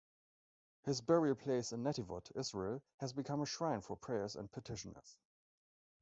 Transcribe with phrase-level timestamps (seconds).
[0.81, 5.15] His burial place in Netivot, Israel has become a shrine for prayers and petitioners.